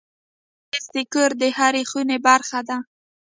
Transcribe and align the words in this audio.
مېز 0.69 0.85
د 0.95 0.95
کور 1.13 1.31
د 1.41 1.43
هرې 1.57 1.83
خونې 1.89 2.17
برخه 2.27 2.59
ده. 2.67 2.77